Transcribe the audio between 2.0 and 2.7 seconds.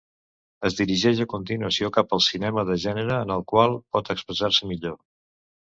al cinema